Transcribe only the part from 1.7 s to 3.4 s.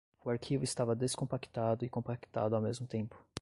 e compactado ao mesmo tempo